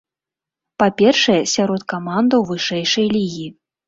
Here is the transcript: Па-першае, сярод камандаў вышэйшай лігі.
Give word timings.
Па-першае, 0.83 1.35
сярод 1.55 1.81
камандаў 1.93 2.47
вышэйшай 2.53 3.07
лігі. 3.15 3.47